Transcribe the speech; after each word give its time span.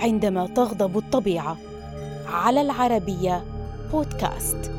عندما 0.00 0.46
تغضب 0.46 0.98
الطبيعة. 0.98 1.56
على 2.26 2.60
العربية 2.60 3.44
بودكاست. 3.92 4.72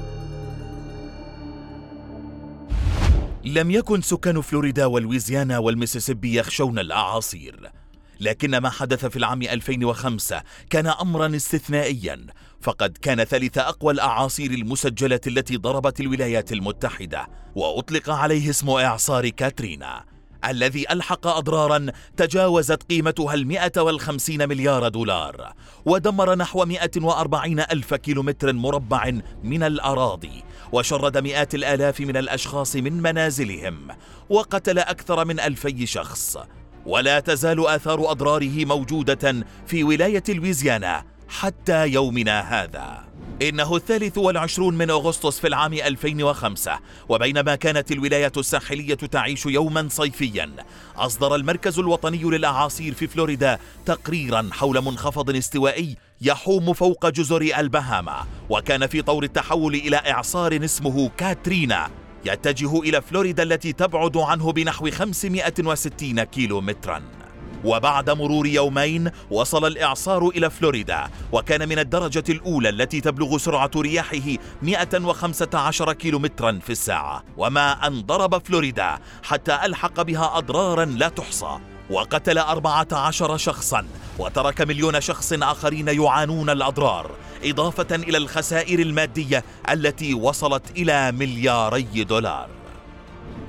لم 3.46 3.72
يكن 3.72 4.02
سكان 4.02 4.42
فلوريدا 4.42 4.86
والويزيانا 4.86 5.58
والميسيسيبي 5.58 6.40
يخشون 6.40 6.80
الأعاصير. 6.80 7.72
لكن 8.20 8.58
ما 8.58 8.70
حدث 8.70 9.06
في 9.06 9.16
العام 9.16 9.42
2005 9.42 10.42
كان 10.70 10.88
امرا 10.88 11.36
استثنائيا. 11.36 12.26
فقد 12.62 12.98
كان 13.02 13.24
ثالث 13.24 13.58
أقوى 13.58 13.94
الأعاصير 13.94 14.52
المسجلة 14.52 15.22
التي 15.28 15.58
ضربت 15.58 16.00
الولايات 16.00 16.52
المتحدة 16.52 17.28
وأطلق 17.56 18.10
عليه 18.10 18.50
اسم 18.50 18.70
إعصار 18.70 19.30
كاترينا. 19.30 20.11
الذي 20.46 20.92
ألحق 20.92 21.28
أضرارا 21.28 21.86
تجاوزت 22.18 22.84
قيمتها 22.84 23.34
المئة 23.34 23.82
والخمسين 23.82 24.50
مليار 24.50 24.88
دولار 24.88 25.54
ودمر 25.86 26.36
نحو 26.36 26.66
مئة 26.66 26.92
وأربعين 27.02 27.60
ألف 27.60 27.94
كيلومتر 27.94 28.54
مربع 28.54 29.12
من 29.44 29.64
الأراضي 29.64 30.44
وشرد 30.72 31.18
مئات 31.18 31.56
الآلاف 31.56 32.00
من 32.02 32.18
الأشخاص 32.18 32.76
من 32.76 33.02
منازلهم 33.02 33.88
وقتل 34.30 34.80
أكثر 34.80 35.26
من 35.26 35.40
ألفي 35.40 35.86
شخص. 35.86 36.38
ولا 36.86 37.20
تزال 37.20 37.68
آثار 37.68 38.12
أضراره 38.12 38.66
موجودة 38.66 39.46
في 39.68 39.84
ولاية 39.84 40.24
لويزيانا 40.30 41.04
حتى 41.32 41.88
يومنا 41.88 42.40
هذا. 42.40 43.12
إنه 43.42 43.76
الثالث 43.76 44.18
والعشرون 44.18 44.78
من 44.78 44.90
أغسطس 44.90 45.40
في 45.40 45.48
العام 45.48 45.74
2005 45.74 46.80
وبينما 47.10 47.56
كانت 47.56 47.92
الولاية 47.92 48.32
الساحلية 48.38 48.96
تعيش 48.96 49.46
يوما 49.46 49.88
صيفيا 49.90 50.52
أصدر 50.96 51.36
المركز 51.36 51.80
الوطني 51.80 52.24
للأعاصير 52.24 52.94
في 52.94 53.08
فلوريدا 53.08 53.60
تقريرا 53.86 54.50
حول 54.52 54.82
منخفض 54.82 55.36
استوائي 55.36 55.98
يحوم 56.22 56.74
فوق 56.74 57.10
جزر 57.10 57.42
البهاما 57.58 58.26
وكان 58.50 58.88
في 58.88 59.02
طور 59.02 59.24
التحول 59.24 59.76
إلى 59.76 59.96
إعصار 59.96 60.66
اسمه 60.66 61.10
كاترينا 61.18 61.90
يتجه 62.26 62.80
إلى 62.80 63.02
فلوريدا 63.02 63.44
التي 63.44 63.74
تبعد 63.74 64.18
عنه 64.18 64.52
بنحو 64.52 64.92
560 64.92 66.24
كيلو 66.24 66.62
متراً 66.62 67.21
وبعد 67.66 68.10
مرور 68.10 68.48
يومين 68.48 69.12
وصل 69.32 69.68
الإعصار 69.68 70.28
إلى 70.28 70.50
فلوريدا 70.50 71.08
وكان 71.32 71.70
من 71.70 71.80
الدرجة 71.80 72.24
الأولى 72.30 72.70
التي 72.70 73.02
تبلغ 73.02 73.38
سرعة 73.38 73.72
رياحه 73.78 74.38
115 74.62 75.94
كيلومترا 75.94 76.60
في 76.64 76.70
الساعة. 76.70 77.24
وما 77.38 77.88
أن 77.88 78.02
ضرب 78.02 78.46
فلوريدا 78.46 79.00
حتى 79.24 79.60
ألحق 79.66 80.02
بها 80.02 80.38
أضرارا 80.38 80.86
لا 80.86 81.10
تحصى. 81.10 81.60
وقتل 81.90 82.38
14 82.38 83.38
شخصا 83.38 83.86
وترك 84.20 84.62
مليون 84.62 85.02
شخص 85.02 85.34
آخرين 85.34 85.88
يعانون 85.88 86.50
الأضرار 86.50 87.12
إضافة 87.44 87.96
إلى 87.96 88.18
الخسائر 88.18 88.80
المادية 88.80 89.44
التي 89.70 90.14
وصلت 90.14 90.72
إلى 90.72 91.12
ملياري 91.12 92.04
دولار. 92.04 92.61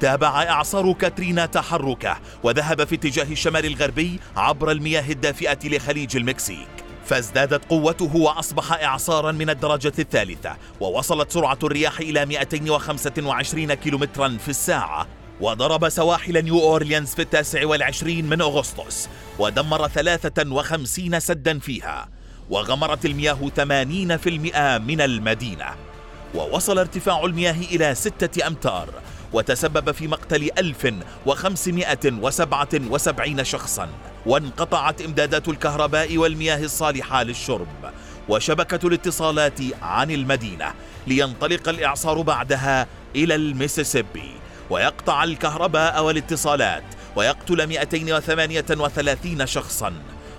تابع 0.03 0.43
إعصار 0.43 0.93
كاترينا 0.93 1.47
تحركه 1.47 2.17
وذهب 2.43 2.85
في 2.85 2.95
اتجاه 2.95 3.33
الشمال 3.33 3.67
الغربي 3.67 4.21
عبر 4.37 4.71
المياه 4.71 5.11
الدافئة 5.11 5.59
لخليج 5.65 6.17
المكسيك. 6.17 6.69
فازدادت 7.05 7.65
قوته 7.65 8.17
وأصبح 8.17 8.73
إعصارا 8.73 9.33
من 9.33 9.51
الدرجة 9.51 9.93
الثالثة 9.99 10.57
ووصلت 10.81 11.33
سرعة 11.33 11.59
الرياح 11.63 12.01
إلى 12.01 12.27
225 12.27 13.75
كيلومترا 13.75 14.29
في 14.29 14.49
الساعة. 14.49 15.07
وضرب 15.41 15.89
سواحل 15.89 16.45
نيو 16.45 16.61
أورليانز 16.61 17.15
في 17.15 17.23
التاسع 17.23 17.67
والعشرين 17.67 18.29
من 18.29 18.41
أغسطس 18.41 19.09
ودمر 19.39 19.89
53 19.89 21.21
سدا 21.21 21.59
فيها. 21.59 22.09
وغمرت 22.51 23.05
المياه 23.07 23.39
80% 23.57 24.79
من 24.79 25.01
المدينة. 25.01 25.92
ووصل 26.35 26.79
ارتفاع 26.79 27.25
المياه 27.25 27.57
إلى 27.73 27.95
ستة 27.95 28.47
أمتار 28.47 28.89
وتسبب 29.33 29.93
في 29.93 30.09
مقتل 30.09 30.51
1577 30.59 33.45
شخصا. 33.45 33.89
وانقطعت 34.27 35.01
إمدادات 35.01 35.49
الكهرباء 35.49 36.17
والمياه 36.17 36.65
الصالحة 36.65 37.23
للشرب. 37.23 37.69
وشبكة 38.29 38.87
الاتصالات 38.87 39.61
عن 39.83 40.11
المدينة 40.11 40.75
لينطلق 41.07 41.69
الإعصار 41.69 42.23
بعدها 42.23 42.87
إلى 43.17 43.35
الميسيسيبي. 43.35 44.31
ويقطع 44.71 45.25
الكهرباء 45.25 46.05
والاتصالات 46.05 46.85
ويقتل 47.17 47.67
238 47.67 49.47
شخصا. 49.47 49.93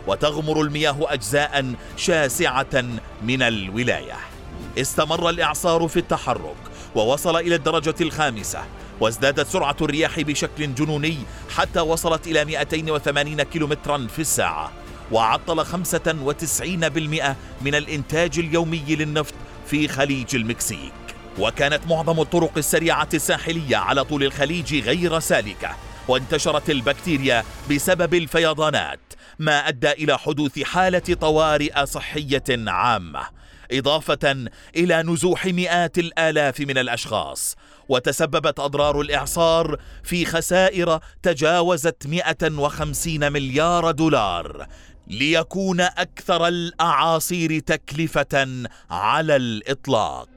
وتغمر 0.08 0.62
المياه 0.62 0.98
أجزاء 1.02 1.74
شاسعة 1.98 2.84
من 3.24 3.42
الولاية. 3.42 4.33
استمر 4.78 5.30
الإعصار 5.30 5.88
في 5.88 6.00
التحرك 6.00 6.56
ووصل 6.96 7.36
إلى 7.36 7.56
الدرجة 7.56 7.96
الخامسة 8.02 8.64
وازدادت 9.00 9.48
سرعة 9.48 9.76
الرياح 9.82 10.20
بشكل 10.20 10.76
جنوني 10.76 11.18
حتى 11.56 11.80
وصلت 11.80 12.28
إلى 12.28 12.46
280 12.46 13.44
كيلومترا 13.44 14.08
في 14.08 14.20
الساعة 14.20 14.72
وعطل 15.12 15.66
95% 15.66 17.36
من 17.62 17.76
الإنتاج 17.76 18.40
اليومي 18.40 18.84
للنفط 18.88 19.34
في 19.68 19.88
خليج 19.88 20.36
المكسيك. 20.36 20.94
وكانت 21.40 21.88
معظم 21.90 22.20
الطرق 22.20 22.58
السريعة 22.58 23.10
الساحلية 23.14 23.78
على 23.78 24.04
طول 24.04 24.24
الخليج 24.24 24.76
غير 24.76 25.20
سالكة 25.20 25.76
وانتشرت 26.08 26.70
البكتيريا 26.70 27.44
بسبب 27.72 28.14
الفيضانات 28.14 29.00
ما 29.40 29.68
أدى 29.68 29.92
إلى 29.92 30.18
حدوث 30.18 30.60
حالة 30.60 31.00
طوارئ 31.00 31.86
صحية 31.86 32.44
عامة. 32.50 33.43
إضافة 33.72 34.48
إلى 34.76 35.04
نزوح 35.04 35.46
مئات 35.46 35.98
الآلاف 35.98 36.60
من 36.60 36.78
الأشخاص. 36.78 37.56
وتسببت 37.90 38.60
أضرار 38.60 39.02
الإعصار 39.02 39.78
في 40.04 40.26
خسائر 40.26 41.00
تجاوزت 41.24 42.08
150 42.08 43.32
مليار 43.32 43.92
دولار 43.92 44.68
ليكون 45.08 45.82
أكثر 45.82 46.48
الأعاصير 46.48 47.60
تكلفة 47.60 48.48
على 48.90 49.36
الإطلاق. 49.36 50.30